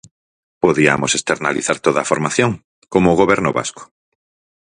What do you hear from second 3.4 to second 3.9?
vasco.